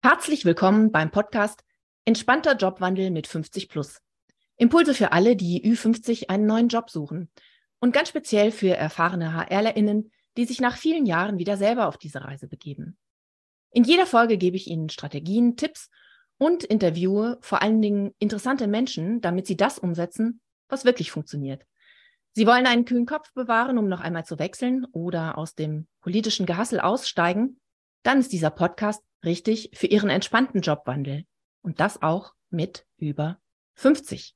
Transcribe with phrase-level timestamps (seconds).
[0.00, 1.64] Herzlich willkommen beim Podcast
[2.04, 4.00] Entspannter Jobwandel mit 50 plus.
[4.56, 7.32] Impulse für alle, die Ü50 einen neuen Job suchen.
[7.80, 12.22] Und ganz speziell für erfahrene HRlerInnen, die sich nach vielen Jahren wieder selber auf diese
[12.22, 12.96] Reise begeben.
[13.70, 15.90] In jeder Folge gebe ich Ihnen Strategien, Tipps
[16.38, 21.66] und interviewe vor allen Dingen interessante Menschen, damit sie das umsetzen, was wirklich funktioniert.
[22.34, 26.46] Sie wollen einen kühlen Kopf bewahren, um noch einmal zu wechseln oder aus dem politischen
[26.46, 27.60] Gehassel aussteigen,
[28.02, 31.24] dann ist dieser Podcast richtig für Ihren entspannten Jobwandel.
[31.62, 33.38] Und das auch mit über
[33.74, 34.34] 50.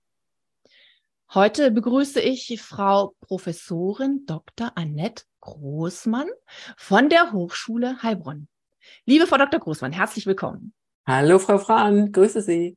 [1.34, 4.73] Heute begrüße ich Frau Professorin Dr.
[4.74, 6.28] Annette Großmann
[6.77, 8.48] von der Hochschule Heilbronn.
[9.06, 9.60] Liebe Frau Dr.
[9.60, 10.74] Großmann, herzlich willkommen.
[11.06, 12.76] Hallo, Frau Fran, grüße Sie.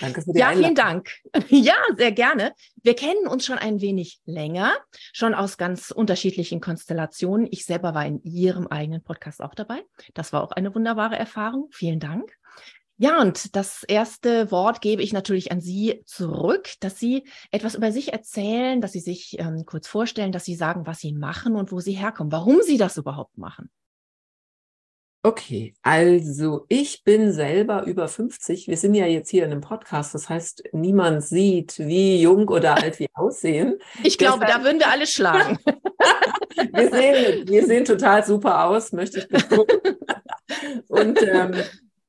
[0.00, 1.10] Danke für die Ja, vielen Dank.
[1.48, 2.52] Ja, sehr gerne.
[2.82, 4.74] Wir kennen uns schon ein wenig länger,
[5.12, 7.48] schon aus ganz unterschiedlichen Konstellationen.
[7.50, 9.82] Ich selber war in Ihrem eigenen Podcast auch dabei.
[10.14, 11.68] Das war auch eine wunderbare Erfahrung.
[11.70, 12.30] Vielen Dank.
[13.00, 17.92] Ja, und das erste Wort gebe ich natürlich an Sie zurück, dass Sie etwas über
[17.92, 21.70] sich erzählen, dass Sie sich ähm, kurz vorstellen, dass Sie sagen, was Sie machen und
[21.70, 23.70] wo Sie herkommen, warum Sie das überhaupt machen.
[25.24, 28.68] Okay, also ich bin selber über 50.
[28.68, 32.76] Wir sind ja jetzt hier in einem Podcast, das heißt, niemand sieht, wie jung oder
[32.76, 33.78] alt wir aussehen.
[34.04, 35.58] Ich glaube, Deshalb, da würden wir alle schlagen.
[36.72, 39.66] wir, sehen, wir sehen total super aus, möchte ich betonen.
[40.86, 41.54] Und ähm,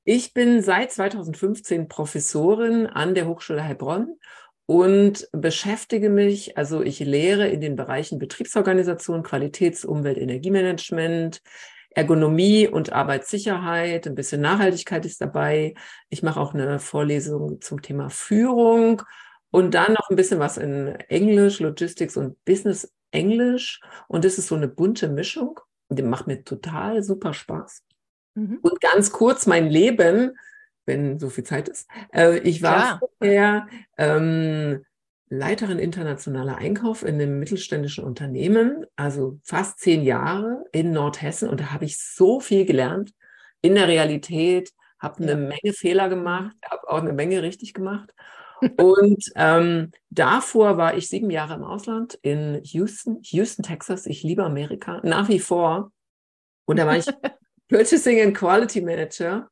[0.04, 4.20] ich bin seit 2015 Professorin an der Hochschule Heilbronn
[4.68, 11.42] und beschäftige mich, also ich lehre in den Bereichen Betriebsorganisation, Qualitäts-, Umwelt-, Energiemanagement,
[11.92, 15.73] Ergonomie und Arbeitssicherheit, ein bisschen Nachhaltigkeit ist dabei.
[16.09, 19.02] Ich mache auch eine Vorlesung zum Thema Führung
[19.52, 23.82] und dann noch ein bisschen was in Englisch, Logistics und Business Englisch.
[24.08, 25.60] Und das ist so eine bunte Mischung.
[25.90, 27.84] Die macht mir total super Spaß.
[28.36, 28.60] Mhm.
[28.62, 30.38] Und ganz kurz mein Leben,
[30.86, 31.90] wenn so viel Zeit ist.
[32.14, 33.00] Äh, ich war ja.
[33.17, 33.67] vorher
[33.98, 34.86] ähm,
[35.30, 41.50] Leiterin internationaler Einkauf in einem mittelständischen Unternehmen, also fast zehn Jahre in Nordhessen.
[41.50, 43.14] Und da habe ich so viel gelernt
[43.62, 45.36] in der Realität, habe eine.
[45.36, 48.14] Menge Fehler gemacht, habe auch eine Menge richtig gemacht.
[48.78, 54.06] Und ähm, davor war ich sieben Jahre im Ausland in Houston, Houston, Texas.
[54.06, 55.92] Ich liebe Amerika nach wie vor.
[56.66, 57.06] Und da war ich
[57.70, 59.50] Purchasing and Quality Manager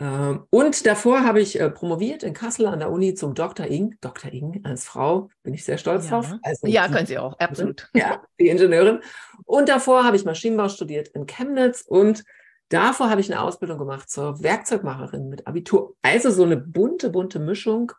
[0.00, 3.66] und davor habe ich äh, promoviert in Kassel an der Uni zum Dr.
[3.66, 3.96] Ing.
[4.00, 4.32] Dr.
[4.32, 6.10] Ing als Frau, bin ich sehr stolz ja.
[6.10, 6.34] drauf.
[6.42, 7.88] Also ja, können Sie auch, absolut.
[7.94, 9.00] Ja, die Ingenieurin.
[9.44, 12.22] Und davor habe ich Maschinenbau studiert in Chemnitz und
[12.68, 15.96] davor habe ich eine Ausbildung gemacht zur Werkzeugmacherin mit Abitur.
[16.02, 17.90] Also so eine bunte, bunte Mischung.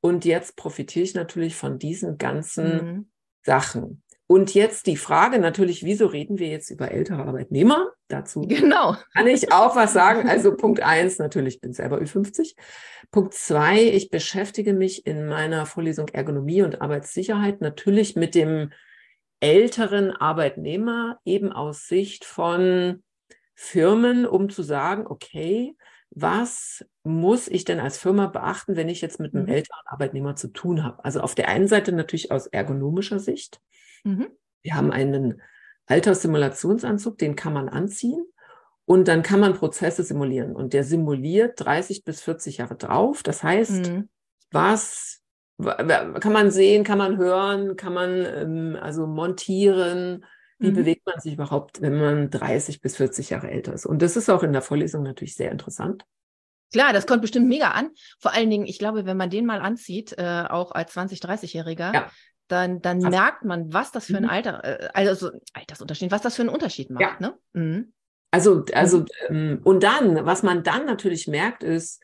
[0.00, 3.10] Und jetzt profitiere ich natürlich von diesen ganzen mhm.
[3.42, 4.02] Sachen.
[4.28, 7.92] Und jetzt die Frage natürlich, wieso reden wir jetzt über ältere Arbeitnehmer?
[8.08, 8.96] Dazu genau.
[9.14, 10.28] kann ich auch was sagen.
[10.28, 12.56] Also Punkt eins, natürlich bin selber Ü50.
[13.12, 18.72] Punkt zwei, ich beschäftige mich in meiner Vorlesung Ergonomie und Arbeitssicherheit natürlich mit dem
[19.38, 23.04] älteren Arbeitnehmer eben aus Sicht von
[23.54, 25.76] Firmen, um zu sagen, okay,
[26.10, 29.52] was muss ich denn als Firma beachten, wenn ich jetzt mit einem mhm.
[29.52, 31.04] älteren Arbeitnehmer zu tun habe?
[31.04, 33.60] Also auf der einen Seite natürlich aus ergonomischer Sicht.
[34.06, 34.28] Mhm.
[34.62, 35.42] Wir haben einen
[35.86, 38.24] Alterssimulationsanzug, den kann man anziehen
[38.84, 40.54] und dann kann man Prozesse simulieren.
[40.54, 43.22] Und der simuliert 30 bis 40 Jahre drauf.
[43.22, 44.08] Das heißt, mhm.
[44.50, 45.22] was
[45.58, 50.24] kann man sehen, kann man hören, kann man ähm, also montieren,
[50.58, 50.74] wie mhm.
[50.74, 53.86] bewegt man sich überhaupt, wenn man 30 bis 40 Jahre älter ist.
[53.86, 56.04] Und das ist auch in der Vorlesung natürlich sehr interessant.
[56.72, 57.90] Klar, das kommt bestimmt mega an.
[58.18, 61.94] Vor allen Dingen, ich glaube, wenn man den mal anzieht, äh, auch als 20-, 30-Jähriger,
[61.94, 62.10] ja
[62.48, 64.30] dann, dann merkt man, was das für ein mhm.
[64.30, 67.02] Alter, äh, also Altersunterschied, was das für einen Unterschied macht.
[67.02, 67.16] Ja.
[67.18, 67.38] Ne?
[67.52, 67.92] Mhm.
[68.30, 69.06] Also, also, mhm.
[69.28, 72.02] ähm, und dann, was man dann natürlich merkt, ist,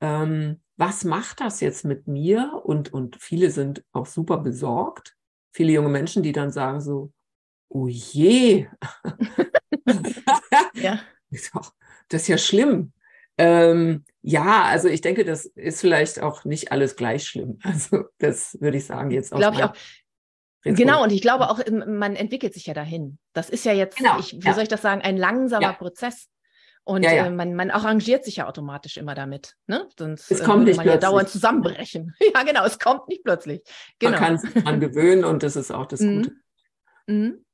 [0.00, 2.62] ähm, was macht das jetzt mit mir?
[2.64, 5.16] Und, und viele sind auch super besorgt.
[5.52, 7.12] Viele junge Menschen, die dann sagen so,
[7.68, 8.68] oh je.
[10.74, 11.00] ja.
[12.08, 12.92] Das ist ja schlimm.
[13.38, 17.58] Ähm, ja, also ich denke, das ist vielleicht auch nicht alles gleich schlimm.
[17.64, 19.38] Also das würde ich sagen jetzt auch.
[19.38, 19.74] Glaube ich auch.
[20.64, 23.18] Genau, und ich glaube auch, man entwickelt sich ja dahin.
[23.32, 24.54] Das ist ja jetzt, genau, ich, wie ja.
[24.54, 25.72] soll ich das sagen, ein langsamer ja.
[25.72, 26.28] Prozess.
[26.84, 27.26] Und ja.
[27.26, 29.56] Äh, man, man arrangiert sich ja automatisch immer damit.
[29.66, 29.88] Ne?
[29.98, 31.02] Sonst es kommt äh, nicht man plötzlich.
[31.02, 32.14] ja dauernd zusammenbrechen.
[32.34, 33.62] ja, genau, es kommt nicht plötzlich.
[33.98, 34.12] Genau.
[34.12, 36.22] Man kann sich daran gewöhnen und das ist auch das mhm.
[36.22, 36.32] Gute.
[37.06, 37.44] Mhm.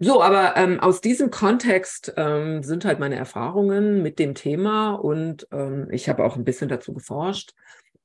[0.00, 5.48] So, aber ähm, aus diesem Kontext ähm, sind halt meine Erfahrungen mit dem Thema und
[5.50, 7.54] ähm, ich habe auch ein bisschen dazu geforscht,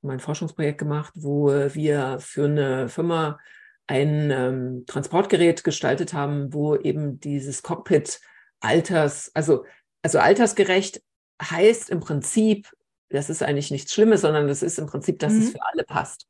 [0.01, 3.37] mein Forschungsprojekt gemacht, wo wir für eine Firma
[3.85, 8.21] ein ähm, Transportgerät gestaltet haben, wo eben dieses Cockpit
[8.59, 9.65] alters, also,
[10.01, 11.03] also altersgerecht
[11.41, 12.71] heißt im Prinzip,
[13.09, 15.39] das ist eigentlich nichts Schlimmes, sondern das ist im Prinzip, dass mhm.
[15.39, 16.27] es für alle passt.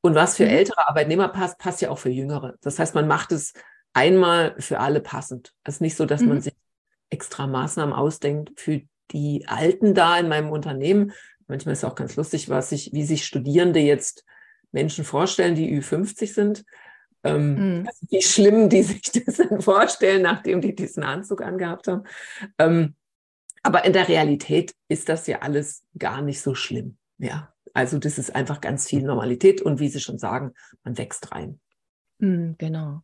[0.00, 0.50] Und was für mhm.
[0.50, 2.56] ältere Arbeitnehmer passt, passt ja auch für jüngere.
[2.60, 3.52] Das heißt, man macht es
[3.96, 5.54] einmal für alle passend.
[5.64, 6.28] Es ist nicht so, dass mhm.
[6.28, 6.52] man sich
[7.08, 11.12] extra Maßnahmen ausdenkt für die Alten da in meinem Unternehmen.
[11.48, 14.24] Manchmal ist es auch ganz lustig, was sich, wie sich Studierende jetzt
[14.70, 16.64] Menschen vorstellen, die Ü50 sind.
[17.24, 17.86] Ähm, mhm.
[17.86, 22.04] also wie schlimm die sich das dann vorstellen, nachdem die diesen Anzug angehabt haben.
[22.58, 22.94] Ähm,
[23.62, 26.98] aber in der Realität ist das ja alles gar nicht so schlimm.
[27.18, 30.52] Ja, also das ist einfach ganz viel Normalität und wie Sie schon sagen,
[30.84, 31.60] man wächst rein.
[32.18, 33.02] Mhm, genau.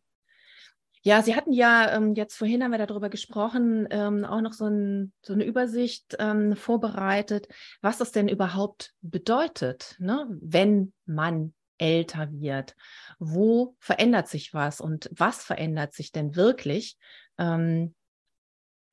[1.05, 4.67] Ja, Sie hatten ja ähm, jetzt vorhin haben wir darüber gesprochen, ähm, auch noch so,
[4.67, 7.49] ein, so eine Übersicht ähm, vorbereitet,
[7.81, 10.25] was das denn überhaupt bedeutet, ne?
[10.29, 12.75] wenn man älter wird.
[13.19, 16.97] Wo verändert sich was und was verändert sich denn wirklich?
[17.37, 17.93] Ähm,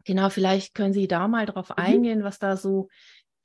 [0.05, 1.77] genau, vielleicht können Sie da mal drauf mhm.
[1.77, 2.89] eingehen, was da so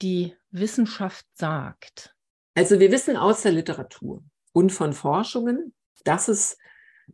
[0.02, 2.16] die Wissenschaft sagt.
[2.56, 4.24] Also wir wissen aus der Literatur
[4.54, 6.58] und von Forschungen, dass es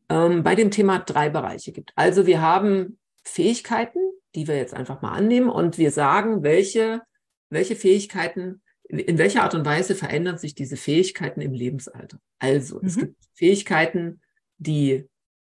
[0.09, 1.91] ähm, bei dem Thema drei Bereiche gibt.
[1.95, 3.99] Also wir haben Fähigkeiten,
[4.35, 7.01] die wir jetzt einfach mal annehmen und wir sagen, welche,
[7.49, 12.19] welche Fähigkeiten, in welcher Art und Weise verändern sich diese Fähigkeiten im Lebensalter.
[12.39, 12.87] Also mhm.
[12.87, 14.21] es gibt Fähigkeiten,
[14.57, 15.07] die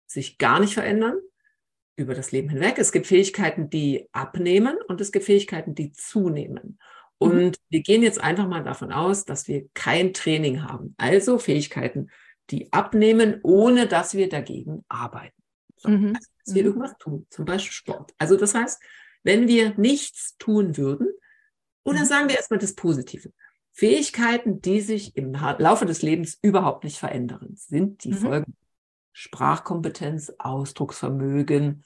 [0.07, 1.15] sich gar nicht verändern
[1.95, 2.77] über das Leben hinweg.
[2.77, 6.79] Es gibt Fähigkeiten, die abnehmen und es gibt Fähigkeiten, die zunehmen.
[7.19, 7.27] Mhm.
[7.27, 7.63] Und mhm.
[7.69, 10.95] wir gehen jetzt einfach mal davon aus, dass wir kein Training haben.
[10.97, 12.09] Also Fähigkeiten,
[12.51, 15.41] die abnehmen, ohne dass wir dagegen arbeiten.
[15.77, 16.15] So, mhm.
[16.15, 16.67] also, dass wir mhm.
[16.67, 18.13] irgendwas tun, zum Beispiel Sport.
[18.17, 18.81] Also das heißt,
[19.23, 21.07] wenn wir nichts tun würden,
[21.83, 22.05] oder mhm.
[22.05, 23.31] sagen wir erstmal das Positive,
[23.71, 28.17] Fähigkeiten, die sich im Laufe des Lebens überhaupt nicht verändern, sind die mhm.
[28.17, 28.57] Folgen
[29.13, 31.85] Sprachkompetenz, Ausdrucksvermögen,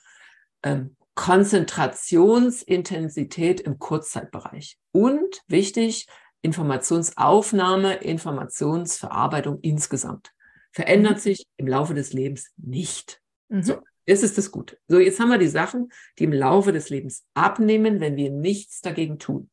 [0.64, 6.08] ähm, Konzentrationsintensität im Kurzzeitbereich und wichtig,
[6.42, 10.34] Informationsaufnahme, Informationsverarbeitung insgesamt
[10.76, 11.20] verändert mhm.
[11.20, 13.22] sich im Laufe des Lebens nicht.
[13.48, 13.64] Mhm.
[13.64, 14.78] So, das ist das Gute.
[14.90, 15.90] So, jetzt haben wir die Sachen,
[16.20, 19.50] die im Laufe des Lebens abnehmen, wenn wir nichts dagegen tun.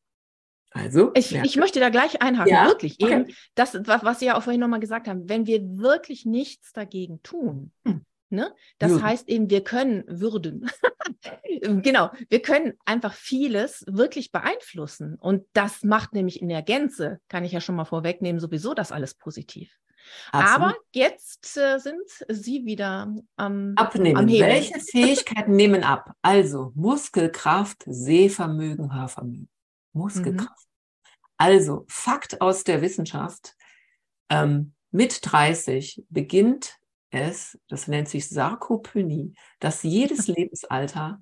[0.71, 2.65] Also, ich, ich möchte da gleich einhaken, ja?
[2.65, 2.97] wirklich.
[3.01, 3.13] Okay.
[3.13, 7.21] Eben das, was Sie ja auch vorhin nochmal gesagt haben, wenn wir wirklich nichts dagegen
[7.23, 8.01] tun, hm.
[8.33, 8.51] Ne?
[8.79, 9.03] Das würden.
[9.03, 10.67] heißt eben, wir können würden.
[11.61, 15.17] genau, wir können einfach vieles wirklich beeinflussen.
[15.19, 18.91] Und das macht nämlich in der Gänze, kann ich ja schon mal vorwegnehmen, sowieso das
[18.91, 19.77] alles positiv.
[20.31, 20.61] Absolut.
[20.61, 24.17] Aber jetzt äh, sind Sie wieder am, Abnehmen.
[24.17, 24.47] am Hebel.
[24.47, 26.13] Welche Fähigkeiten nehmen ab?
[26.21, 29.49] Also Muskelkraft, Sehvermögen, Hörvermögen.
[29.93, 30.49] Muskelkraft.
[30.49, 30.73] Mhm.
[31.37, 33.55] Also Fakt aus der Wissenschaft.
[34.29, 36.77] Ähm, mit 30 beginnt
[37.09, 41.21] es, das nennt sich Sarkopenie, dass jedes Lebensalter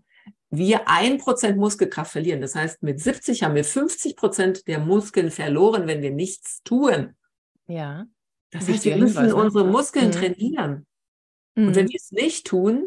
[0.50, 2.42] wir ein Prozent Muskelkraft verlieren.
[2.42, 7.16] Das heißt, mit 70 haben wir 50 Prozent der Muskeln verloren, wenn wir nichts tun.
[7.68, 8.06] Ja.
[8.52, 9.44] Das heißt, wir müssen Hinweis, ne?
[9.44, 10.12] unsere Muskeln mhm.
[10.12, 10.88] trainieren.
[11.56, 11.68] Mhm.
[11.68, 12.86] Und wenn wir es nicht tun,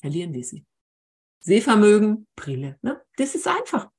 [0.00, 0.64] verlieren wir sie.
[1.40, 2.78] Sehvermögen, Brille.
[2.82, 3.00] Ne?
[3.16, 3.90] Das ist einfach.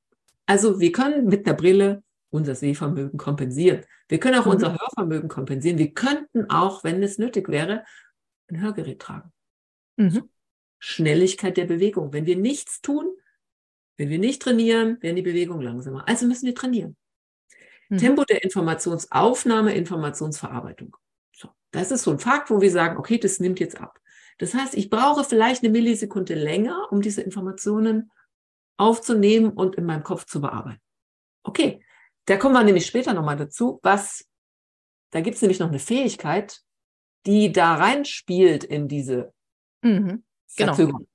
[0.45, 3.84] Also wir können mit der Brille unser Sehvermögen kompensieren.
[4.07, 4.51] Wir können auch mhm.
[4.51, 5.78] unser Hörvermögen kompensieren.
[5.78, 7.84] Wir könnten auch, wenn es nötig wäre,
[8.50, 9.31] ein Hörgerät tragen.
[9.98, 10.30] Mhm.
[10.80, 12.13] Schnelligkeit der Bewegung.
[12.13, 13.10] Wenn wir nichts tun,
[13.98, 16.07] wenn wir nicht trainieren, werden die Bewegungen langsamer.
[16.07, 16.96] Also müssen wir trainieren.
[17.89, 17.98] Mhm.
[17.98, 20.96] Tempo der Informationsaufnahme, Informationsverarbeitung.
[21.34, 24.00] So, das ist so ein Fakt, wo wir sagen, okay, das nimmt jetzt ab.
[24.38, 28.12] Das heißt, ich brauche vielleicht eine Millisekunde länger, um diese Informationen
[28.77, 30.82] aufzunehmen und in meinem Kopf zu bearbeiten.
[31.44, 31.84] Okay,
[32.25, 34.27] da kommen wir nämlich später nochmal dazu, was,
[35.12, 36.62] da gibt es nämlich noch eine Fähigkeit,
[37.25, 39.34] die da reinspielt in diese
[39.82, 40.24] mhm,
[40.56, 40.75] genau.
[40.75, 41.08] Verzögerung.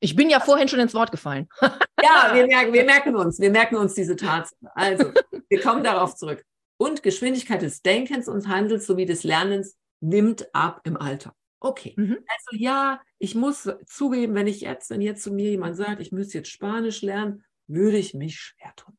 [0.00, 1.48] Ich bin ja vorhin schon ins Wort gefallen.
[1.60, 4.70] ja, wir merken, wir merken uns, wir merken uns diese Tatsache.
[4.74, 5.12] Also,
[5.48, 6.44] wir kommen darauf zurück.
[6.76, 11.34] Und Geschwindigkeit des Denkens und Handels sowie des Lernens nimmt ab im Alter.
[11.60, 11.94] Okay.
[11.96, 12.18] Mhm.
[12.28, 16.12] Also ja, ich muss zugeben, wenn ich jetzt, wenn jetzt zu mir jemand sagt, ich
[16.12, 18.96] müsste jetzt Spanisch lernen, würde ich mich schwer tun.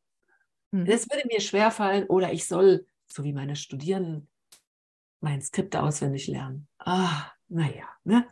[0.71, 0.85] Mhm.
[0.85, 4.27] Das würde mir schwer fallen oder ich soll, so wie meine Studierenden,
[5.21, 6.67] mein Skript auswendig lernen.
[6.79, 8.27] Ah, naja, ne?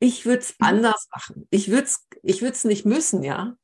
[0.00, 0.66] Ich würde es mhm.
[0.66, 1.46] anders machen.
[1.50, 3.56] Ich würde es ich würd's nicht müssen, ja.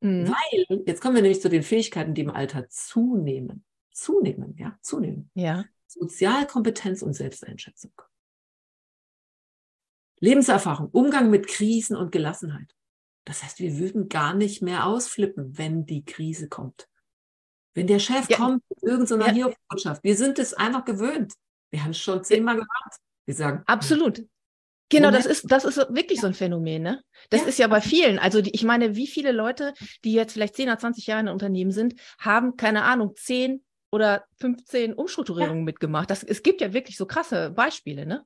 [0.00, 0.28] Mhm.
[0.28, 3.64] Weil, jetzt kommen wir nämlich zu den Fähigkeiten, die im Alter zunehmen.
[3.92, 5.30] Zunehmen, ja, zunehmen.
[5.34, 5.64] Ja.
[5.86, 7.92] Sozialkompetenz und Selbsteinschätzung.
[10.20, 12.74] Lebenserfahrung, Umgang mit Krisen und Gelassenheit.
[13.24, 16.88] Das heißt, wir würden gar nicht mehr ausflippen, wenn die Krise kommt.
[17.74, 18.36] Wenn der Chef ja.
[18.36, 19.50] kommt mit irgendeiner ja.
[19.68, 21.34] Botschaft, wir sind es einfach gewöhnt.
[21.70, 22.96] Wir haben es schon zehnmal gemacht.
[23.26, 24.26] Wir sagen, absolut.
[24.90, 26.22] Genau, das ist, das ist wirklich ja.
[26.22, 27.02] so ein Phänomen, ne?
[27.30, 27.46] Das ja.
[27.46, 28.18] ist ja bei vielen.
[28.18, 29.72] Also die, ich meine, wie viele Leute,
[30.04, 33.62] die jetzt vielleicht 10 oder 20 Jahre in einem Unternehmen sind, haben, keine Ahnung, 10
[33.92, 35.64] oder 15 Umstrukturierungen ja.
[35.64, 36.10] mitgemacht.
[36.10, 38.24] Das, es gibt ja wirklich so krasse Beispiele, ne?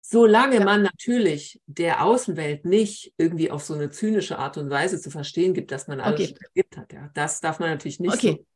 [0.00, 5.10] Solange man natürlich der Außenwelt nicht irgendwie auf so eine zynische Art und Weise zu
[5.10, 6.38] verstehen gibt, dass man alles okay.
[6.54, 7.10] gibt hat, ja.
[7.12, 8.46] Das darf man natürlich nicht okay.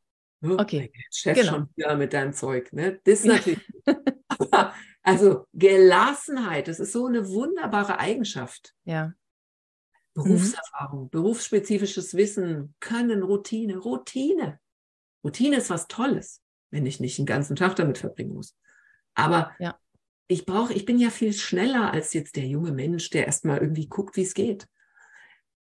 [0.41, 0.57] so.
[0.57, 0.91] Okay.
[1.11, 1.51] Chef genau.
[1.51, 2.99] schon wieder mit deinem Zeug, ne?
[3.03, 3.59] Das ist natürlich.
[5.03, 8.73] Also Gelassenheit, das ist so eine wunderbare Eigenschaft.
[8.83, 9.13] Ja.
[10.13, 11.09] Berufserfahrung, mhm.
[11.09, 14.59] berufsspezifisches Wissen, Können, Routine, Routine.
[15.23, 18.55] Routine ist was Tolles, wenn ich nicht den ganzen Tag damit verbringen muss.
[19.13, 19.77] Aber ja.
[20.27, 23.87] ich brauche, ich bin ja viel schneller als jetzt der junge Mensch, der erstmal irgendwie
[23.87, 24.67] guckt, wie es geht.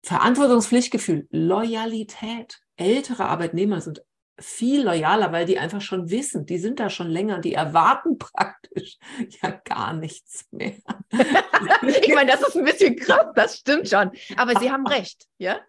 [0.04, 2.60] Verantwortungspflichtgefühl, Loyalität.
[2.76, 4.04] Ältere Arbeitnehmer sind
[4.40, 8.98] viel loyaler, weil die einfach schon wissen, die sind da schon länger, die erwarten praktisch
[9.42, 10.74] ja gar nichts mehr.
[12.02, 14.12] ich meine, das ist ein bisschen krass, das stimmt schon.
[14.38, 15.60] Aber Sie haben recht, ja?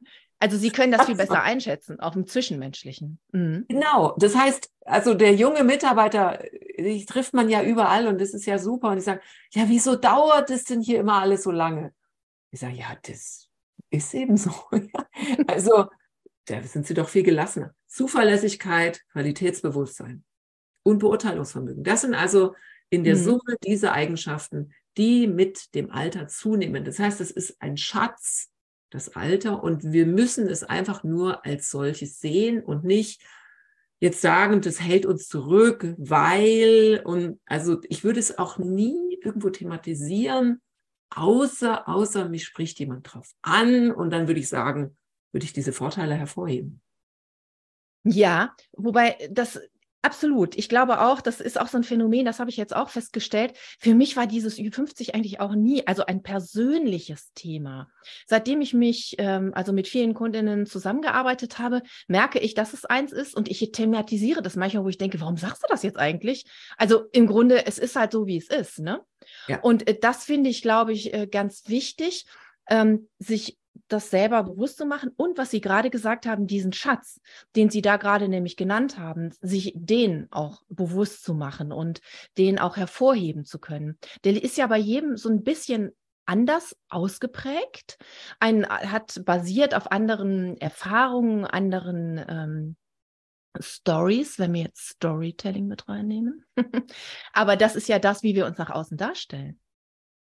[0.40, 3.18] Also Sie können das viel besser einschätzen, auch im Zwischenmenschlichen.
[3.32, 3.64] Mhm.
[3.68, 4.14] Genau.
[4.18, 6.42] Das heißt, also der junge Mitarbeiter,
[6.78, 8.90] die trifft man ja überall und das ist ja super.
[8.90, 9.20] Und ich sage,
[9.52, 11.94] ja, wieso dauert es denn hier immer alles so lange?
[12.50, 13.48] Ich sage, ja, das
[13.90, 14.50] ist eben so.
[15.46, 15.86] also
[16.46, 17.74] da sind sie doch viel gelassener.
[17.86, 20.24] Zuverlässigkeit, Qualitätsbewusstsein
[20.82, 21.84] und Beurteilungsvermögen.
[21.84, 22.54] Das sind also
[22.90, 23.24] in der mhm.
[23.24, 26.84] Summe diese Eigenschaften, die mit dem Alter zunehmen.
[26.84, 28.50] Das heißt, es ist ein Schatz,
[28.90, 33.22] das Alter, und wir müssen es einfach nur als solches sehen und nicht
[33.98, 39.50] jetzt sagen, das hält uns zurück, weil, und also ich würde es auch nie irgendwo
[39.50, 40.60] thematisieren,
[41.10, 44.96] außer, außer mich spricht jemand drauf an und dann würde ich sagen,
[45.34, 46.80] würde ich diese Vorteile hervorheben.
[48.04, 49.60] Ja, wobei das
[50.04, 50.54] Absolut.
[50.58, 53.54] Ich glaube auch, das ist auch so ein Phänomen, das habe ich jetzt auch festgestellt.
[53.80, 57.88] Für mich war dieses Ü50 eigentlich auch nie, also ein persönliches Thema.
[58.26, 63.12] Seitdem ich mich ähm, also mit vielen Kundinnen zusammengearbeitet habe, merke ich, dass es eins
[63.12, 66.44] ist und ich thematisiere das manchmal, wo ich denke, warum sagst du das jetzt eigentlich?
[66.76, 68.80] Also im Grunde, es ist halt so, wie es ist.
[68.80, 69.00] Ne?
[69.48, 69.60] Ja.
[69.60, 72.26] Und äh, das finde ich, glaube ich, äh, ganz wichtig,
[72.68, 73.56] ähm, sich
[73.88, 77.20] das selber bewusst zu machen und was Sie gerade gesagt haben, diesen Schatz,
[77.56, 82.00] den Sie da gerade nämlich genannt haben, sich den auch bewusst zu machen und
[82.38, 83.98] den auch hervorheben zu können.
[84.24, 85.92] Der ist ja bei jedem so ein bisschen
[86.26, 87.98] anders ausgeprägt,
[88.40, 92.76] ein hat basiert auf anderen Erfahrungen, anderen ähm,
[93.60, 96.44] Stories, wenn wir jetzt Storytelling mit reinnehmen.
[97.32, 99.60] Aber das ist ja das, wie wir uns nach außen darstellen.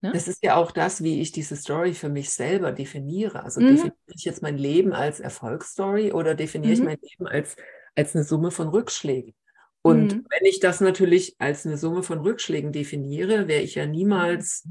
[0.01, 0.13] Ne?
[0.13, 3.43] Das ist ja auch das, wie ich diese Story für mich selber definiere.
[3.43, 3.69] Also mhm.
[3.69, 6.79] definiere ich jetzt mein Leben als Erfolgsstory oder definiere mhm.
[6.79, 7.57] ich mein Leben als,
[7.97, 9.35] als eine Summe von Rückschlägen?
[9.83, 10.27] Und mhm.
[10.29, 14.69] wenn ich das natürlich als eine Summe von Rückschlägen definiere, wäre ich ja niemals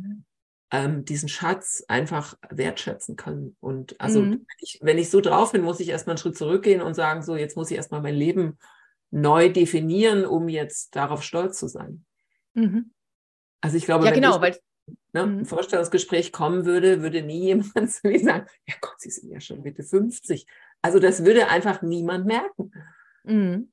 [0.71, 3.55] ähm, diesen Schatz einfach wertschätzen können.
[3.59, 4.31] Und also mhm.
[4.31, 7.21] wenn, ich, wenn ich so drauf bin, muss ich erstmal einen Schritt zurückgehen und sagen,
[7.21, 8.57] so, jetzt muss ich erstmal mein Leben
[9.09, 12.05] neu definieren, um jetzt darauf stolz zu sein.
[12.53, 12.91] Mhm.
[13.61, 14.57] Also ich glaube, ja, genau, weil
[15.13, 15.39] ne, mhm.
[15.39, 19.39] ein Vorstellungsgespräch kommen würde, würde nie jemand zu mir sagen, ja Gott, Sie sind ja
[19.39, 20.45] schon Mitte 50.
[20.81, 22.71] Also das würde einfach niemand merken.
[23.23, 23.71] Mhm.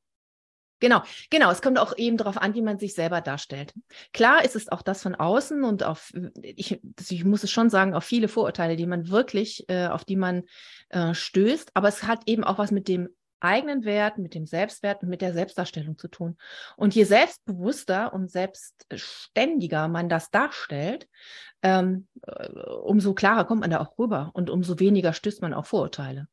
[0.80, 1.50] Genau, genau.
[1.50, 3.73] Es kommt auch eben darauf an, wie man sich selber darstellt.
[4.12, 7.94] Klar ist es auch das von außen und auf, ich, ich muss es schon sagen,
[7.94, 10.42] auf viele Vorurteile, die man wirklich, äh, auf die man
[10.90, 11.71] äh, stößt.
[11.73, 13.09] Aber es hat eben auch was mit dem
[13.44, 16.36] eigenen Wert, mit dem Selbstwert und mit der Selbstdarstellung zu tun.
[16.76, 21.08] Und je selbstbewusster und selbstständiger man das darstellt,
[21.62, 22.48] ähm, äh,
[22.82, 26.26] umso klarer kommt man da auch rüber und umso weniger stößt man auf Vorurteile.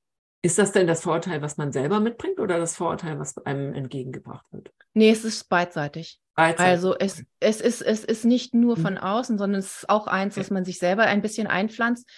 [0.44, 4.46] Ist das denn das Vorurteil, was man selber mitbringt oder das Vorurteil, was einem entgegengebracht
[4.52, 4.72] wird?
[4.94, 6.20] Nee, es ist beidseitig.
[6.36, 6.66] beidseitig.
[6.66, 9.02] Also es, es, ist, es ist nicht nur von mhm.
[9.02, 12.10] außen, sondern es ist auch eins, was man sich selber ein bisschen einpflanzt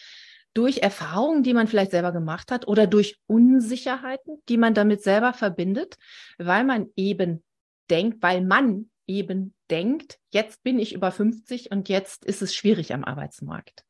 [0.53, 5.33] durch Erfahrungen, die man vielleicht selber gemacht hat oder durch Unsicherheiten, die man damit selber
[5.33, 5.97] verbindet,
[6.37, 7.43] weil man eben
[7.89, 12.93] denkt, weil man eben denkt, jetzt bin ich über 50 und jetzt ist es schwierig
[12.93, 13.83] am Arbeitsmarkt.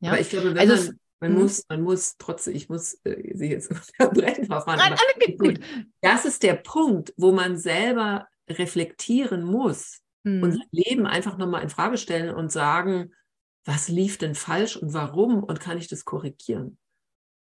[0.00, 0.10] Ja?
[0.10, 1.38] Aber ich glaube, also man, man hm?
[1.38, 5.60] muss, man muss trotzdem, ich muss äh, Sie jetzt unterbrechen, Frau Nein, alles gut.
[6.00, 10.42] Das ist der Punkt, wo man selber reflektieren muss hm.
[10.42, 13.12] und sein Leben einfach nochmal in Frage stellen und sagen,
[13.66, 16.78] was lief denn falsch und warum und kann ich das korrigieren?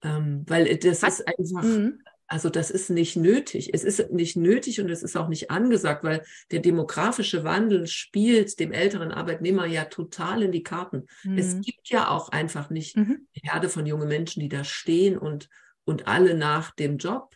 [0.03, 2.01] Ähm, weil das Hat, ist einfach, mhm.
[2.27, 3.73] also das ist nicht nötig.
[3.73, 8.59] Es ist nicht nötig und es ist auch nicht angesagt, weil der demografische Wandel spielt
[8.59, 11.07] dem älteren Arbeitnehmer ja total in die Karten.
[11.23, 11.37] Mhm.
[11.37, 13.27] Es gibt ja auch einfach nicht mhm.
[13.33, 15.49] eine Herde von jungen Menschen, die da stehen und,
[15.85, 17.35] und alle nach dem Job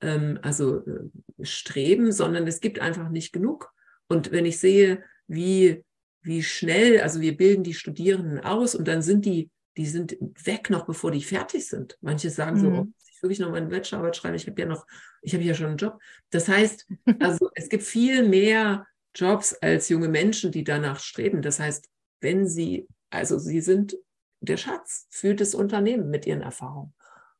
[0.00, 3.72] ähm, also äh, streben, sondern es gibt einfach nicht genug.
[4.06, 5.82] Und wenn ich sehe, wie
[6.24, 10.70] wie schnell, also wir bilden die Studierenden aus und dann sind die, die sind weg
[10.70, 11.98] noch bevor die fertig sind.
[12.00, 12.78] Manche sagen so, Mhm.
[12.78, 14.86] oh, muss ich wirklich noch meine Bachelorarbeit schreiben, ich habe ja noch,
[15.22, 16.00] ich habe ja schon einen Job.
[16.30, 16.86] Das heißt,
[17.20, 21.42] also es gibt viel mehr Jobs als junge Menschen, die danach streben.
[21.42, 21.88] Das heißt,
[22.20, 23.96] wenn sie, also sie sind
[24.40, 26.94] der Schatz für das Unternehmen mit ihren Erfahrungen.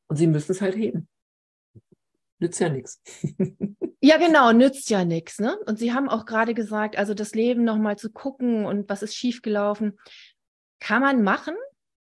[0.06, 1.08] Und sie müssen es halt heben.
[2.44, 3.00] Nützt ja nichts.
[4.00, 5.38] Ja, genau, nützt ja nichts.
[5.38, 5.56] Ne?
[5.64, 9.14] Und Sie haben auch gerade gesagt, also das Leben nochmal zu gucken und was ist
[9.14, 9.98] schiefgelaufen,
[10.78, 11.54] kann man machen.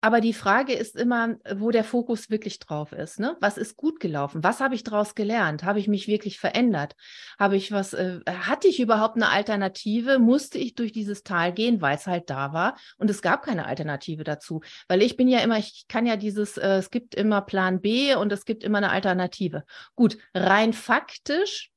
[0.07, 3.19] Aber die Frage ist immer, wo der Fokus wirklich drauf ist.
[3.19, 3.37] Ne?
[3.41, 4.45] Was ist gut gelaufen?
[4.45, 5.65] Was habe ich daraus gelernt?
[5.65, 6.95] Habe ich mich wirklich verändert?
[7.41, 10.21] Habe ich was, äh, hatte ich überhaupt eine Alternative?
[10.21, 12.79] Musste ich durch dieses Tal gehen, weil es halt da war?
[12.99, 14.61] Und es gab keine Alternative dazu.
[14.87, 18.15] Weil ich bin ja immer, ich kann ja dieses, äh, es gibt immer Plan B
[18.15, 19.65] und es gibt immer eine Alternative.
[19.97, 21.73] Gut, rein faktisch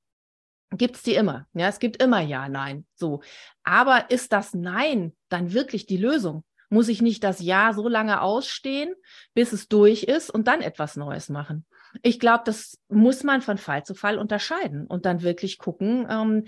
[0.70, 1.48] gibt es die immer.
[1.54, 2.86] Ja, es gibt immer Ja, Nein.
[2.94, 3.24] So.
[3.64, 6.44] Aber ist das Nein dann wirklich die Lösung?
[6.70, 8.94] Muss ich nicht das Ja so lange ausstehen,
[9.34, 11.66] bis es durch ist und dann etwas Neues machen?
[12.04, 16.46] Ich glaube, das muss man von Fall zu Fall unterscheiden und dann wirklich gucken, ähm,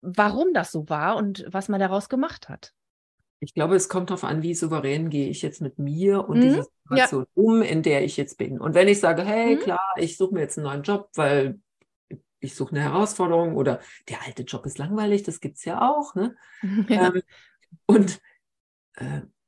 [0.00, 2.72] warum das so war und was man daraus gemacht hat.
[3.40, 6.44] Ich glaube, es kommt darauf an, wie souverän gehe ich jetzt mit mir und Mhm,
[6.44, 8.60] dieser Situation um, in der ich jetzt bin.
[8.60, 9.58] Und wenn ich sage, hey, Mhm.
[9.58, 11.60] klar, ich suche mir jetzt einen neuen Job, weil
[12.40, 16.14] ich suche eine Herausforderung oder der alte Job ist langweilig, das gibt es ja auch.
[16.14, 16.36] Ne?
[16.88, 17.12] Ja.
[17.14, 17.22] Ähm,
[17.86, 18.20] und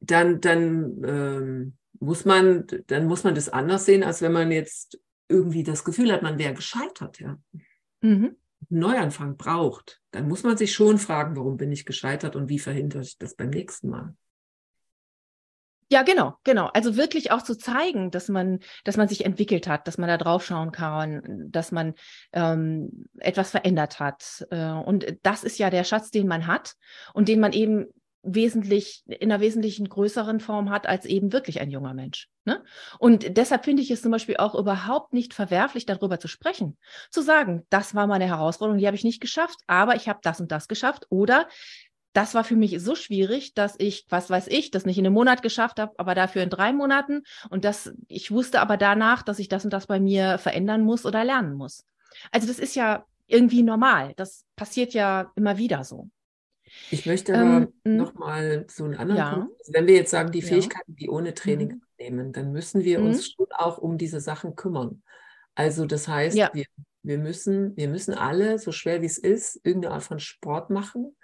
[0.00, 5.00] dann, dann ähm, muss man, dann muss man das anders sehen, als wenn man jetzt
[5.28, 7.38] irgendwie das Gefühl hat, man wäre gescheitert, ja.
[8.00, 8.36] Mhm.
[8.70, 13.02] Neuanfang braucht, dann muss man sich schon fragen, warum bin ich gescheitert und wie verhindere
[13.02, 14.14] ich das beim nächsten Mal.
[15.90, 16.66] Ja, genau, genau.
[16.72, 20.16] Also wirklich auch zu zeigen, dass man, dass man sich entwickelt hat, dass man da
[20.16, 21.94] drauf schauen kann, dass man
[22.32, 24.46] ähm, etwas verändert hat.
[24.50, 26.74] Äh, und das ist ja der Schatz, den man hat
[27.12, 27.86] und den man eben
[28.24, 32.28] wesentlich, in einer wesentlichen größeren Form hat als eben wirklich ein junger Mensch.
[32.44, 32.62] Ne?
[32.98, 36.76] Und deshalb finde ich es zum Beispiel auch überhaupt nicht verwerflich, darüber zu sprechen.
[37.10, 40.40] Zu sagen, das war meine Herausforderung, die habe ich nicht geschafft, aber ich habe das
[40.40, 41.06] und das geschafft.
[41.10, 41.48] Oder
[42.14, 45.14] das war für mich so schwierig, dass ich, was weiß ich, das nicht in einem
[45.14, 47.22] Monat geschafft habe, aber dafür in drei Monaten.
[47.50, 51.04] Und das, ich wusste aber danach, dass ich das und das bei mir verändern muss
[51.04, 51.84] oder lernen muss.
[52.30, 54.12] Also das ist ja irgendwie normal.
[54.16, 56.08] Das passiert ja immer wieder so.
[56.90, 57.96] Ich möchte Ähm, aber mm.
[57.96, 59.34] nochmal so einen anderen Ja.
[59.34, 59.58] Punkt.
[59.60, 60.46] Also wenn wir jetzt sagen, die Ja.
[60.46, 61.82] Fähigkeiten, die ohne Training Mhm.
[61.98, 63.06] nehmen, dann müssen wir Mhm.
[63.06, 65.02] uns schon auch um diese Sachen kümmern.
[65.54, 66.50] Also das heißt, Ja.
[66.52, 66.66] wir,
[67.02, 71.16] wir, müssen, wir müssen alle, so schwer wie es ist, irgendeine Art von Sport machen.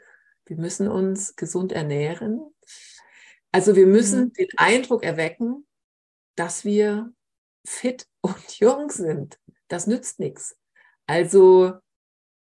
[0.47, 2.41] Wir müssen uns gesund ernähren.
[3.53, 4.33] Also wir müssen Mhm.
[4.35, 5.67] den Eindruck erwecken,
[6.37, 7.13] dass wir
[7.67, 9.39] fit und jung sind.
[9.69, 10.57] Das nützt nichts.
[11.07, 11.75] Also,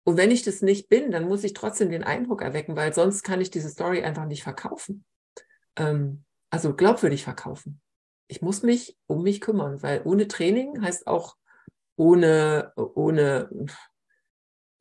[0.08, 3.24] und wenn ich das nicht bin, dann muss ich trotzdem den Eindruck erwecken, weil sonst
[3.24, 5.04] kann ich diese Story einfach nicht verkaufen.
[5.76, 7.82] Ähm, also glaubwürdig verkaufen.
[8.26, 11.36] Ich muss mich um mich kümmern, weil ohne Training heißt auch
[11.96, 13.50] ohne, ohne,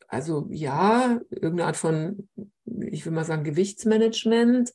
[0.08, 2.30] also ja, irgendeine Art von,
[2.64, 4.74] ich will mal sagen, Gewichtsmanagement,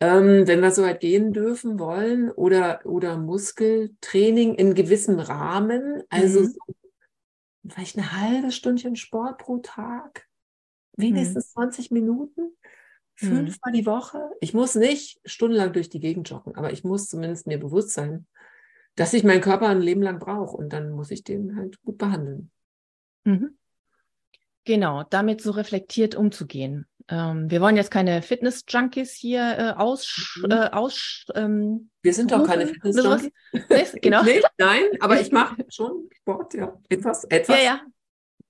[0.00, 6.40] ähm, wenn wir so weit gehen dürfen wollen, oder, oder Muskeltraining in gewissem Rahmen, also
[6.40, 6.44] Mhm.
[6.44, 6.58] so,
[7.72, 10.26] vielleicht eine halbe Stündchen Sport pro Tag,
[10.96, 12.56] wenigstens 20 Minuten,
[13.14, 14.30] fünfmal die Woche.
[14.40, 18.26] Ich muss nicht stundenlang durch die Gegend joggen, aber ich muss zumindest mir bewusst sein,
[18.94, 21.98] dass ich meinen Körper ein Leben lang brauche und dann muss ich den halt gut
[21.98, 22.50] behandeln.
[23.24, 23.56] Mhm.
[24.64, 26.86] Genau, damit so reflektiert umzugehen.
[27.10, 30.50] Ähm, wir wollen jetzt keine Fitness-Junkies hier äh, aus, Mhm.
[30.50, 32.66] äh, aus ähm, Wir sind doch keine.
[32.66, 33.30] Fitness-Junkies.
[33.52, 34.22] Nee, genau.
[34.22, 36.78] Nicht, nein, aber ich mache schon Sport, ja.
[36.88, 37.56] Etwas, etwas.
[37.56, 37.80] Ja, ja.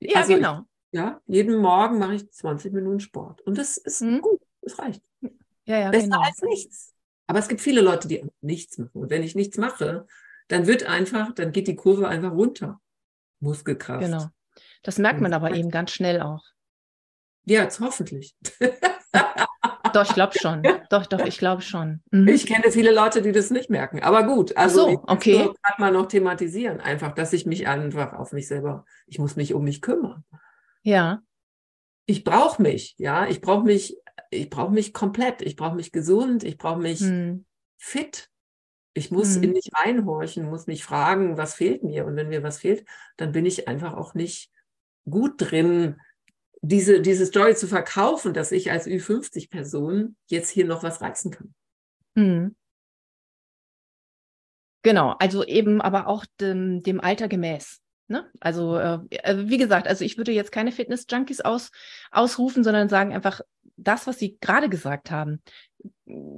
[0.00, 0.62] Ja, Also ich- genau.
[0.90, 3.42] Ja, jeden Morgen mache ich 20 Minuten Sport.
[3.42, 4.22] Und das ist Mhm.
[4.22, 5.02] gut, das reicht.
[5.66, 6.20] Ja, ja, Besser genau.
[6.22, 6.94] als nichts.
[7.26, 9.02] Aber es gibt viele Leute, die nichts machen.
[9.02, 10.06] Und wenn ich nichts mache,
[10.48, 12.80] dann wird einfach, dann geht die Kurve einfach runter.
[13.40, 14.02] Muskelkraft.
[14.04, 14.26] Genau.
[14.82, 16.42] Das merkt man aber eben ganz schnell auch.
[17.48, 18.36] Ja, jetzt hoffentlich.
[19.94, 20.62] Doch, ich glaube schon.
[20.90, 22.02] Doch, doch, ich glaube schon.
[22.10, 22.28] Mhm.
[22.28, 24.02] Ich kenne viele Leute, die das nicht merken.
[24.02, 25.50] Aber gut, also so, okay.
[25.62, 29.54] grad mal noch thematisieren, einfach, dass ich mich einfach auf mich selber, ich muss mich
[29.54, 30.24] um mich kümmern.
[30.82, 31.22] Ja.
[32.04, 33.96] Ich brauche mich, ja, ich brauche mich,
[34.30, 37.46] ich brauche mich komplett, ich brauche mich gesund, ich brauche mich Hm.
[37.78, 38.28] fit.
[38.92, 39.42] Ich muss Mhm.
[39.44, 42.04] in mich reinhorchen, muss mich fragen, was fehlt mir?
[42.04, 42.84] Und wenn mir was fehlt,
[43.16, 44.50] dann bin ich einfach auch nicht
[45.08, 45.98] gut drin,
[46.60, 51.54] diese, diese Story zu verkaufen, dass ich als Ü50-Person jetzt hier noch was reißen kann.
[52.16, 52.56] Hm.
[54.82, 57.80] Genau, also eben aber auch dem, dem Alter gemäß.
[58.06, 58.26] Ne?
[58.40, 61.70] Also, äh, äh, wie gesagt, also ich würde jetzt keine Fitness-Junkies aus,
[62.10, 63.42] ausrufen, sondern sagen einfach,
[63.76, 65.42] das, was Sie gerade gesagt haben,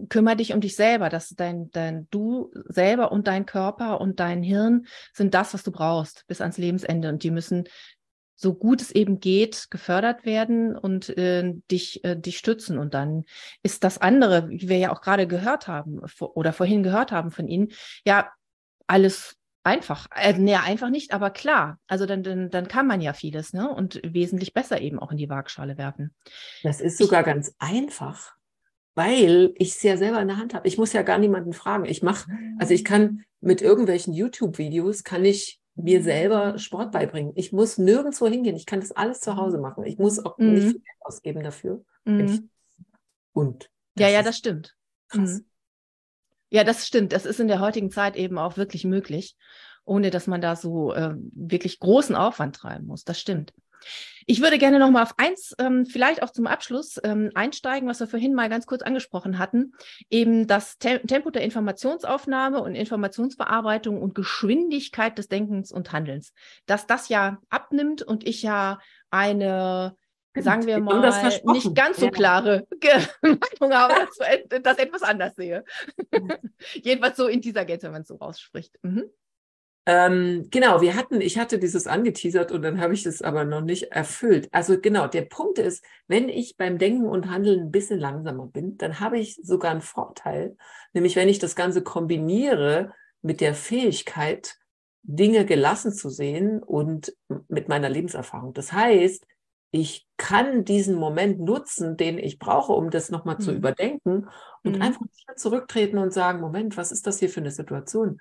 [0.08, 4.42] kümmere dich um dich selber, dass dein, dein du selber und dein Körper und dein
[4.42, 7.64] Hirn sind das, was du brauchst bis ans Lebensende und die müssen
[8.40, 13.24] so gut es eben geht gefördert werden und äh, dich äh, dich stützen und dann
[13.62, 17.48] ist das andere, wie wir ja auch gerade gehört haben oder vorhin gehört haben von
[17.48, 17.68] Ihnen,
[18.06, 18.30] ja
[18.86, 20.06] alles einfach.
[20.16, 21.78] Äh, nee, einfach nicht, aber klar.
[21.86, 23.68] Also dann, dann, dann kann man ja vieles, ne?
[23.68, 26.14] Und wesentlich besser eben auch in die Waagschale werfen.
[26.62, 28.34] Das ist sogar ich, ganz einfach
[28.94, 30.66] weil ich es ja selber in der Hand habe.
[30.66, 31.84] Ich muss ja gar niemanden fragen.
[31.84, 37.32] Ich mache, also ich kann mit irgendwelchen YouTube-Videos, kann ich mir selber Sport beibringen.
[37.36, 38.56] Ich muss nirgendwo hingehen.
[38.56, 39.84] Ich kann das alles zu Hause machen.
[39.84, 40.54] Ich muss auch mhm.
[40.54, 41.84] nicht viel Geld ausgeben dafür.
[42.04, 42.50] Mhm.
[43.32, 43.70] Und.
[43.98, 44.76] Ja, ja, das stimmt.
[45.12, 45.44] Mhm.
[46.50, 47.12] Ja, das stimmt.
[47.12, 49.36] Das ist in der heutigen Zeit eben auch wirklich möglich,
[49.84, 53.04] ohne dass man da so äh, wirklich großen Aufwand treiben muss.
[53.04, 53.52] Das stimmt.
[54.30, 57.98] Ich würde gerne noch mal auf eins, ähm, vielleicht auch zum Abschluss ähm, einsteigen, was
[57.98, 59.72] wir vorhin mal ganz kurz angesprochen hatten,
[60.08, 66.32] eben das Te Tempo der Informationsaufnahme und Informationsverarbeitung und Geschwindigkeit des Denkens und Handelns,
[66.66, 68.78] dass das ja abnimmt und ich ja
[69.10, 69.96] eine
[70.38, 71.00] sagen wir mal,
[71.46, 72.68] nicht ganz so klare
[73.22, 73.94] Meinung habe,
[74.48, 75.64] dass das etwas anders sehe.
[76.74, 78.78] Jedenfalls so in dieser Gänze, wenn man es so rausspricht.
[78.82, 79.10] Mhm.
[79.92, 83.60] Ähm, genau, wir hatten, ich hatte dieses angeteasert und dann habe ich es aber noch
[83.60, 84.48] nicht erfüllt.
[84.52, 88.76] Also genau, der Punkt ist, wenn ich beim Denken und Handeln ein bisschen langsamer bin,
[88.76, 90.56] dann habe ich sogar einen Vorteil,
[90.92, 94.58] nämlich wenn ich das Ganze kombiniere mit der Fähigkeit,
[95.02, 97.12] Dinge gelassen zu sehen und
[97.48, 98.52] mit meiner Lebenserfahrung.
[98.54, 99.26] Das heißt,
[99.72, 103.40] ich kann diesen Moment nutzen, den ich brauche, um das nochmal mhm.
[103.40, 104.28] zu überdenken
[104.62, 104.82] und mhm.
[104.82, 108.20] einfach zurücktreten und sagen, Moment, was ist das hier für eine Situation?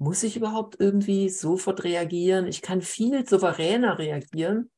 [0.00, 2.46] Muss ich überhaupt irgendwie sofort reagieren?
[2.46, 4.70] Ich kann viel souveräner reagieren,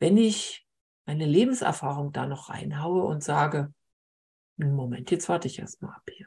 [0.00, 0.66] wenn ich
[1.06, 3.72] meine Lebenserfahrung da noch reinhaue und sage,
[4.56, 6.26] Moment, jetzt warte ich erstmal ab hier.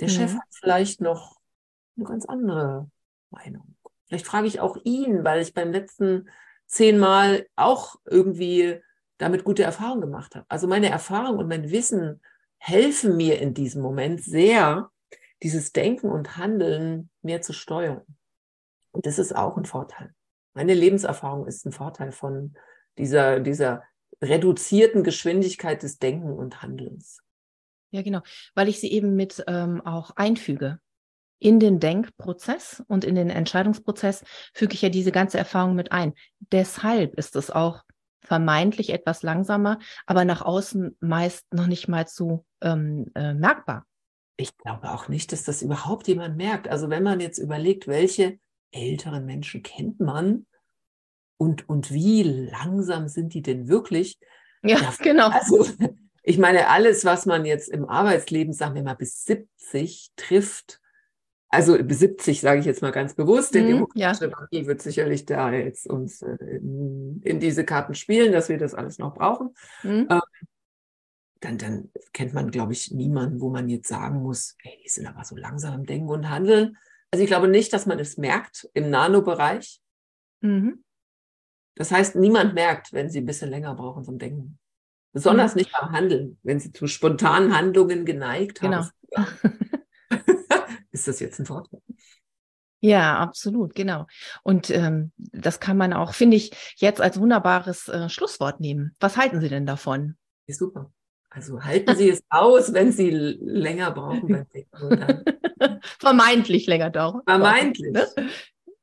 [0.00, 0.12] Der mhm.
[0.12, 1.38] Chef hat vielleicht noch
[1.96, 2.90] eine ganz andere
[3.30, 3.76] Meinung.
[4.06, 6.28] Vielleicht frage ich auch ihn, weil ich beim letzten
[6.66, 8.80] zehnmal auch irgendwie
[9.18, 10.46] damit gute Erfahrungen gemacht habe.
[10.48, 12.20] Also meine Erfahrung und mein Wissen
[12.58, 14.90] helfen mir in diesem Moment sehr,
[15.42, 18.02] dieses Denken und Handeln mehr zu steuern.
[18.92, 20.12] Und das ist auch ein Vorteil.
[20.54, 22.54] Meine Lebenserfahrung ist ein Vorteil von
[22.98, 23.84] dieser, dieser
[24.20, 27.22] reduzierten Geschwindigkeit des Denken und Handelns.
[27.92, 28.20] Ja, genau,
[28.54, 30.80] weil ich sie eben mit ähm, auch einfüge.
[31.38, 36.12] In den Denkprozess und in den Entscheidungsprozess füge ich ja diese ganze Erfahrung mit ein.
[36.52, 37.82] Deshalb ist es auch
[38.20, 43.86] vermeintlich etwas langsamer, aber nach außen meist noch nicht mal so ähm, äh, merkbar
[44.40, 46.68] ich glaube auch nicht, dass das überhaupt jemand merkt.
[46.68, 48.38] Also wenn man jetzt überlegt, welche
[48.72, 50.46] älteren Menschen kennt man
[51.36, 54.18] und, und wie langsam sind die denn wirklich?
[54.62, 55.28] Ja, ja genau.
[55.28, 55.66] Also
[56.22, 60.80] ich meine, alles, was man jetzt im Arbeitsleben, sagen wir mal, bis 70 trifft,
[61.48, 64.12] also bis 70 sage ich jetzt mal ganz bewusst, denn mm, die ja.
[64.20, 68.98] wird sicherlich da jetzt uns äh, in, in, diese Karten spielen, dass wir das alles
[68.98, 69.54] noch brauchen.
[69.82, 70.06] Mm.
[70.08, 70.20] Ähm,
[71.40, 75.06] dann, dann kennt man, glaube ich, niemanden, wo man jetzt sagen muss, ey, die sind
[75.06, 76.76] aber so langsam im Denken und Handeln.
[77.10, 79.80] Also ich glaube nicht, dass man es merkt im Nanobereich.
[80.40, 80.84] Mhm.
[81.76, 84.58] Das heißt, niemand merkt, wenn sie ein bisschen länger brauchen zum Denken.
[85.12, 85.60] Besonders mhm.
[85.60, 88.84] nicht beim Handeln, wenn sie zu spontanen Handlungen geneigt genau.
[89.16, 89.58] haben.
[90.92, 91.80] ist das jetzt ein Vorteil?
[92.82, 94.06] Ja, absolut, genau.
[94.42, 98.94] Und ähm, das kann man auch, finde ich, jetzt als wunderbares äh, Schlusswort nehmen.
[99.00, 100.16] Was halten Sie denn davon?
[100.46, 100.90] Ist super.
[101.30, 105.80] Also halten Sie es aus, wenn Sie länger brauchen beim Denken.
[105.98, 107.22] Vermeintlich länger dauern.
[107.24, 107.92] Vermeintlich.
[107.92, 108.06] Ne?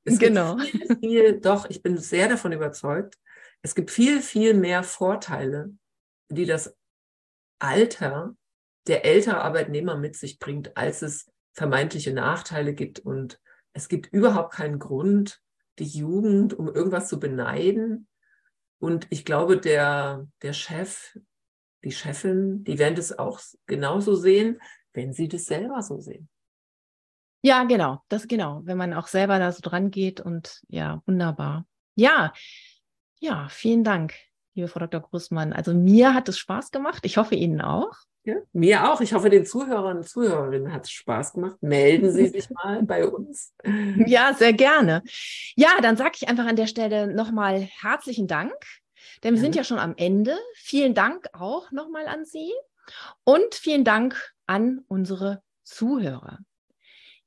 [0.05, 0.57] Es genau.
[0.57, 3.15] Viel, viel, doch, ich bin sehr davon überzeugt.
[3.61, 5.73] Es gibt viel, viel mehr Vorteile,
[6.29, 6.73] die das
[7.59, 8.35] Alter
[8.87, 12.99] der ältere Arbeitnehmer mit sich bringt, als es vermeintliche Nachteile gibt.
[12.99, 13.41] Und
[13.73, 15.41] es gibt überhaupt keinen Grund,
[15.79, 18.07] die Jugend um irgendwas zu beneiden.
[18.79, 21.17] Und ich glaube, der, der Chef
[21.83, 24.59] die Chefin, die werden das auch genauso sehen,
[24.93, 26.29] wenn sie das selber so sehen.
[27.43, 31.65] Ja, genau, das genau, wenn man auch selber da so dran geht und ja, wunderbar.
[31.95, 32.33] Ja,
[33.19, 34.13] ja, vielen Dank,
[34.53, 35.01] liebe Frau Dr.
[35.01, 35.53] Großmann.
[35.53, 37.05] Also mir hat es Spaß gemacht.
[37.05, 37.93] Ich hoffe Ihnen auch.
[38.23, 38.99] Ja, mir auch.
[38.99, 41.55] Ich hoffe, den Zuhörern und Zuhörerinnen hat es Spaß gemacht.
[41.61, 43.53] Melden Sie sich mal bei uns.
[44.05, 45.01] Ja, sehr gerne.
[45.55, 48.53] Ja, dann sage ich einfach an der Stelle nochmal herzlichen Dank
[49.23, 50.37] denn wir sind ja schon am Ende.
[50.55, 52.51] Vielen Dank auch nochmal an Sie
[53.23, 56.39] und vielen Dank an unsere Zuhörer.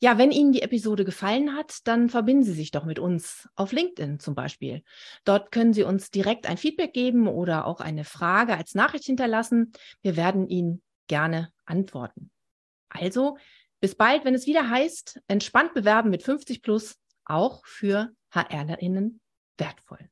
[0.03, 3.73] Ja, wenn Ihnen die Episode gefallen hat, dann verbinden Sie sich doch mit uns auf
[3.73, 4.83] LinkedIn zum Beispiel.
[5.25, 9.73] Dort können Sie uns direkt ein Feedback geben oder auch eine Frage als Nachricht hinterlassen.
[10.01, 12.31] Wir werden Ihnen gerne antworten.
[12.89, 13.37] Also,
[13.81, 19.21] bis bald, wenn es wieder heißt, entspannt bewerben mit 50 plus, auch für HRlerInnen
[19.59, 20.09] wertvoll.